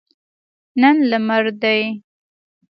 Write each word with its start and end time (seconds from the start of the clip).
نن 0.81 0.95
لمر 1.11 1.43
دی 1.61 1.79